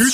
[0.00, 0.06] 今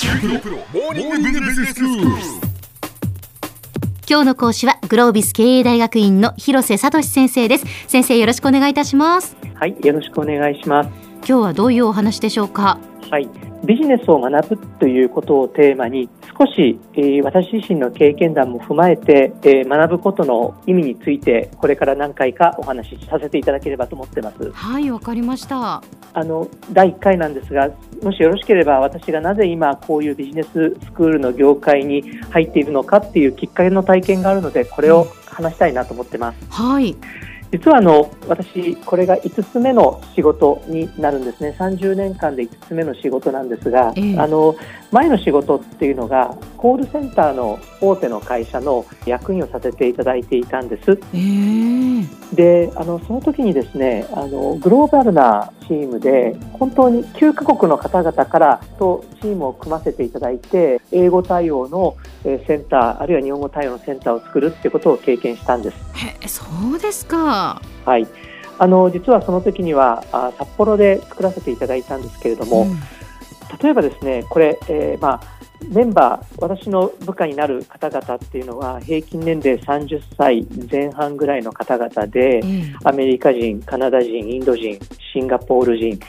[4.21, 7.65] 日の講師はグロービス経営大学院の広瀬聡先生です。
[7.87, 9.37] 先生よろしくお願いいたします。
[9.53, 10.89] はいよろしくお願いします。
[11.17, 12.79] 今日はどういうお話でしょうか？
[13.11, 13.29] はい
[13.65, 16.07] ビジネスを学ぶということをテーマに
[16.37, 24.51] 少し、えー、私自身の経験談も踏まえて、えー、学ぶことの意味についてこれから何回かお話しさせていただければと思ってます。
[24.51, 25.83] はいわかりました。
[26.13, 27.69] あの第1回なんですが
[28.01, 36.95] もしよろしければ私がなぜ今こういうビジネススクールの業界に入っているのかっていうきっかけの体験があるのでこれを話したいなと思ってます、はい
[37.51, 44.17] 実はあの私、これが5つ目の仕事になるんですね、30年間で5つ目の仕事なんですが、え。
[44.17, 44.55] あの
[44.91, 50.99] 前の仕事っていうのが、コールセンターの大手の会社の役員をさせていただいていたんです。
[51.13, 65.77] えー、であのその時にですねあのグローバルなチームで本当に9カ国の方々からとチームを組ませていただいて英語対応のセンターあるいは日本語対応のセンターを作るってことを経験したんです。
[65.93, 66.43] へそ
[66.75, 68.07] うですかはい
[68.57, 72.79] あの実はその時にはあ札幌で作らせていただいたんですけれども、うん、
[73.61, 84.79] 例えばですねこれ、えー、まあメンバー、私の部下になる方々っていうのは平均年齢30歳前半ぐらいの方々で、うん、アメリカ人、カナダ人、インド人、
[85.13, 85.99] シンガポール人、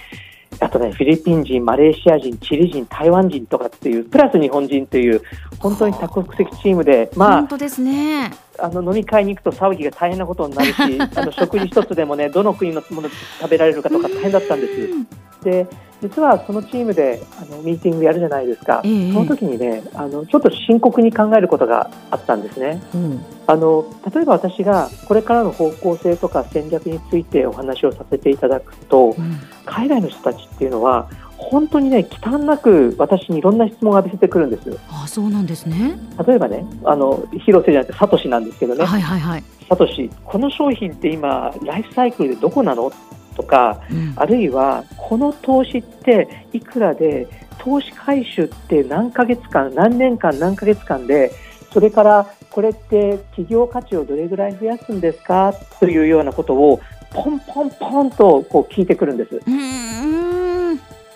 [0.60, 5.22] あとね、フィリピン人、マレーシア人、チリ人、台湾人とかっていう、プラス日本人という、
[5.58, 8.30] 本当に多国籍チームで、まあ、本当ですね。
[8.58, 10.80] あの飲み会に行くと騒ぎが大変なことになるし、
[11.16, 13.08] あの食事一つでもね、どの国のもの
[13.40, 15.44] 食べられるかとか大変だったんです。
[15.44, 15.66] で、
[16.02, 35.98] 実はそのチームであのミーティングやるじゃないですか、えー、その時にねあのちょっと深刻に考えることがあったんですね、うん、あの例えば私がこれからの方向性とか戦略についてお話をさせていただくと、うん、海外の人たちっていうのは本当にね忌憚なく私にいろんな質問を浴びせてくるんですあそうなんですね。
[36.26, 38.84] 例えばねあの広瀬じゃなくてサトシなんですけどね。
[38.84, 39.44] はいはいはい。
[39.68, 42.90] サトシこの商品って今ライフサイクルでどこなの？
[43.36, 51.32] とか、うん、あるいはこの投資っていくらで投資回収って何ヶ月間何年間何ヶ月間で
[51.70, 55.52] それからこれって企業価値をどれぐらい増やすんですか？
[55.80, 56.80] というようなことを
[57.10, 59.38] ポンポンポンとこう聞いてくるんです。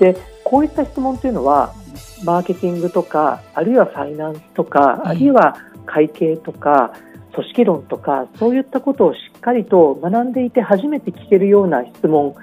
[0.01, 1.73] でこういった質問というのは
[2.25, 5.57] マーケティングとかあるいはファイナンスとか、あるいは
[5.87, 6.93] 会計とか
[7.35, 12.35] 組織論とかそういったことをしっかりと学んでいて初めて聞けるような質問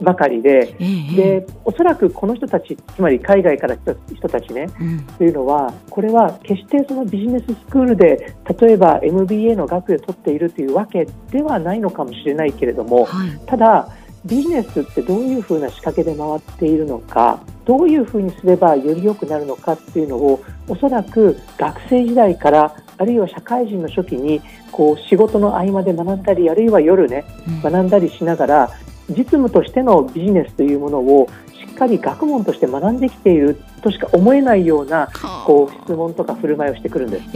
[0.00, 0.74] ばかりで,、
[1.16, 13.88] でおそらくこの人たちつまり海外から来た人たちね、うん、というのはこれは決してそのビジネススクールで例えば MBA の学位を取っているというわけではないのかもしれないけれども、はい、ただ
[14.24, 24.40] ビジネスってどういうふうな仕掛けで回っているのかどういうふうにすればより良くなるのかっていうのをおそらく学生時代からあるいは社会人の初期に
[24.72, 27.24] こう仕事の合間で学んだりあるいは夜ね
[27.62, 28.70] 学んだりしながら
[29.10, 35.08] 実務としてのビジネスというものをしっかり学問として学んできているとしか思えないような
[35.46, 37.32] こう質問とか振る舞いをしてくるんです。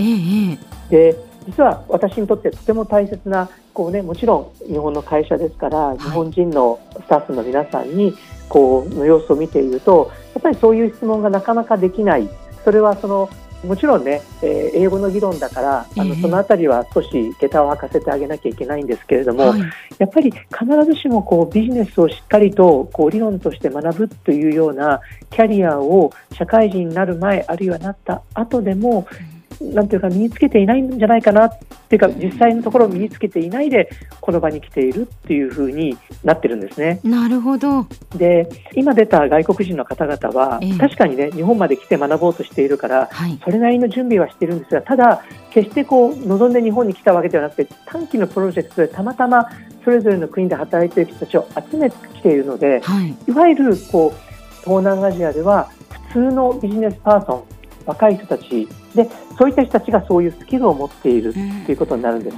[0.91, 8.15] で実は私にとってとても大切なこう、ね、もちろん日本の会社ですから日本人のスタッフの皆さんに
[8.51, 12.29] こうの様子を見ているとやっぱりそういう質問がなかなかできない。
[12.65, 13.31] それはその
[13.65, 17.09] もちろんね、えー、英語の議論だからあの、そのあたりは少し
[17.41, 19.61] 下駄を履かせてあげなきゃいけないんですけれども、はい、
[19.99, 20.45] やっぱり必
[20.87, 25.01] ずしもこうビジネスをしっかりとこう理論として学ぶというような
[25.31, 31.59] キャリアを社会人になる前あるいはなった後でも、うんなんていうか身につけていないんじゃないかなっ
[31.89, 37.01] ていうか実際のところ身につけていないでこの場に来ているっていうふうになってるんですね。
[37.03, 37.87] なるほど。
[38.17, 49.49] で今出た外国人の方々は、えー、確かにね日本まで来て学ぼうとしているから、はい、それなりの準備はしてるんですがただ決してこう望んで日本に来たわけではなくて短期のプロジェクトでたまたま
[49.85, 54.29] それぞれの国で働いている人たちを集めてきているので、はい、いわゆるこう
[54.65, 55.71] 東南アジアでは
[56.11, 57.58] 普通のビジネスパーソン
[57.89, 58.69] 若い人たち。
[58.95, 61.39] でそういった人たちがそういうスキルを持っていると
[61.73, 62.37] いうことになるんです。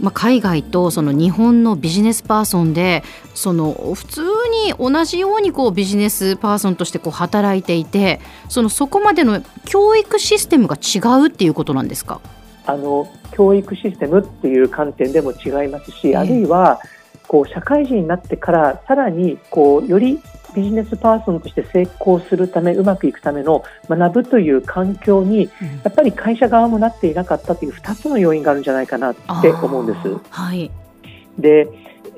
[0.00, 3.04] まあ、海外とその日本のビジネスパーソンで
[3.34, 4.22] その普通
[4.66, 12.20] に同じようにこうビジネスパーソンとしてこう働いていてそのそこまでの教育システムが違うっていうことなんですか？
[12.66, 16.80] あの教育システムっていう観点でも違いますし、あるいは
[17.28, 20.20] こう社会人になってからさらにこうより
[20.54, 25.50] ビジネスパーソンとして成功するためうまくいくための学ぶという環境に、
[25.84, 30.16] やっぱり会社側もなっていなかったという2つの要因があるんじゃないかなって思うんです。
[30.30, 30.70] はい、
[31.38, 31.68] で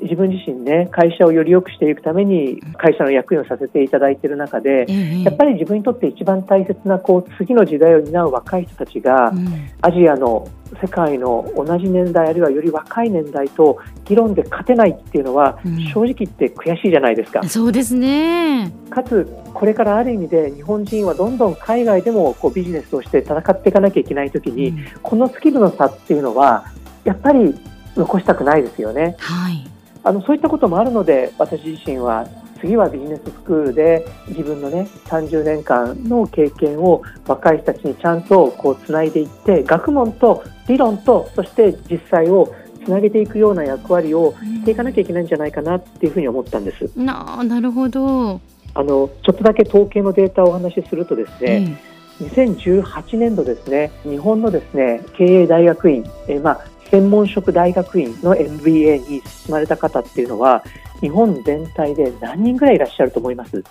[0.02, 4.86] 自分自身ね会社をより良くしていくために会社の役員をさせていただいている中で、
[5.22, 9.32] やっぱり自分にとって一番大切なこう次の時代を担う若い人たちが、
[9.80, 10.48] アジアの
[10.80, 15.58] 世界の同じ年代あるいはより若い年代と議論で勝てないっていうのは、
[15.92, 17.42] 正直言って悔しいじゃないですか。
[17.48, 18.72] そうですね。
[18.90, 26.66] かつこれからある意味で日本人はどんどん海外でもこうビジネスをして戦っていかなきゃいけないときに、うん、このスキルの差っていうのは
[27.04, 27.54] やっぱり
[27.96, 29.16] 残したくないですよね。
[29.18, 29.70] はい、
[30.04, 32.28] あのそういったこともあるので私自身は
[32.60, 42.54] 次はビジネススクールで自分のね30年間の経験を若い人たちにちゃんとこうつないでいって学問と理論とそして実際を
[42.84, 46.90] つなげていくような役割をしていかなきゃいけないんじゃないかなっていうふうに思ったんです。
[46.96, 48.40] ななるほど。
[48.76, 51.76] あのちょっとだけ統計のデータをお話しするとですね、
[52.20, 60.62] うん、2018年度ですね日本のですね経営大学院、えまあ、専門職大学院の MBA に進まれた方っていうのは
[61.00, 63.64] 日本全体で何人ぐらいいらっしゃると思います？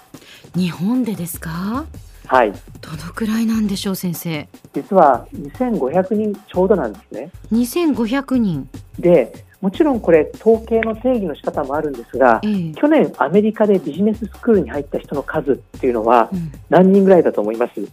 [0.56, 1.86] 日本でですか？
[2.26, 2.52] はい。
[2.52, 2.58] ど
[2.92, 4.50] のくらいなんでしょう先生？
[4.74, 7.32] 実は2500人ちょうどなんですね。
[7.54, 8.68] 2500人。
[9.00, 16.30] で、もちろんこれ統計の定義の仕方もあるんですが、えー、去年アメリカでビジネススクールに入った人の数っていうのは
[16.70, 17.88] 何人ぐらいだと思います、うん、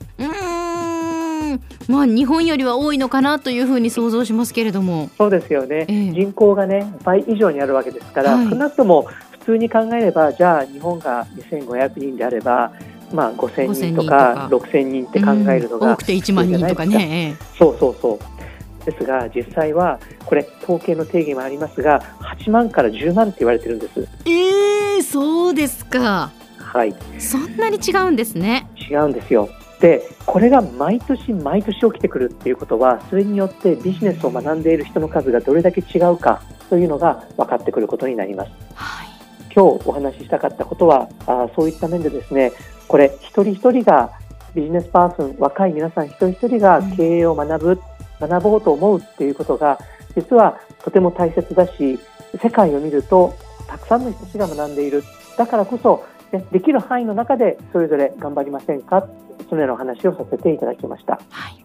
[1.91, 5.11] まあ日本よりは多いのかなというふうに想像しますけれども。
[5.19, 12.73] そうですよね、えー、人口がね倍以上にあるわけですから、はい、少なくとも普通に考えればじゃあ日本が2500人であれば
[13.13, 17.37] まあ、5000人とか6000人って考えるのが、多くて1万人とかね。
[17.59, 18.85] そうそうそう。
[18.85, 22.01] ですが実際はこれ統計の定義もありますが
[22.39, 24.09] 8万から10万って言われてるんです。
[24.25, 26.31] えー、そうですか。
[26.57, 26.95] はい。
[27.19, 28.69] そんなに違うんですね。
[28.91, 29.49] 違うんですよ
[29.81, 39.09] でこれが毎年毎年起きてくるっていうことはそれによってビジネスを学んでいる人の数がどれだけ違うかというのが分かってくることになります、はい、
[39.55, 42.53] 今日お話ししたかったことはあそういった面でですね
[42.89, 44.11] これ一人一人が
[44.55, 47.81] ビジネスパーソン若い皆さん一人一人が経営を学ぶ、
[48.21, 49.79] 学ぼうと思うっていうことが
[50.15, 51.99] 実はとても大切だし
[52.43, 53.35] 世界を見ると
[53.67, 55.05] たくさんの人たちが学んでいる。
[55.39, 59.07] だからこそ、ね、できる範囲の中でそれぞれ頑張りませんか？
[59.51, 61.21] そのような話をさせていただきました。
[61.29, 61.65] はい。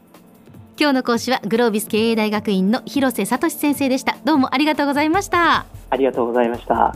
[0.77, 4.17] 今日の講師はグロービス経営大学院の広瀬聡先生でした。
[4.25, 5.65] どうもありがとうございました。
[5.89, 6.95] ありがとうございました